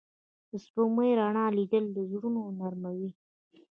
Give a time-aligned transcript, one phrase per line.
[0.49, 3.09] د سپوږمۍ رڼا لیدل زړونه نرموي